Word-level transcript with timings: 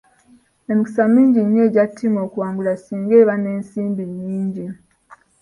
Emikisa 0.71 1.03
mingi 1.13 1.39
nnyo 1.43 1.61
egya 1.67 1.85
ttiimu 1.89 2.19
okuwangulai 2.25 2.79
singa 2.85 3.13
eba 3.21 3.35
n'ensimbi 3.37 4.03
nnyingi. 4.09 4.65